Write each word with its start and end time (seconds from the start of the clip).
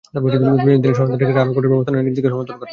প্রয়োজনে 0.21 0.81
তিনি 0.83 0.93
শরণার্থী 0.97 1.23
ঠেকাতে 1.27 1.39
আরও 1.43 1.53
কঠোর 1.55 1.71
ব্যবস্থা 1.71 1.91
নেওয়ার 1.91 2.05
নীতিকেও 2.07 2.31
সমর্থন 2.33 2.55
করেন। 2.59 2.69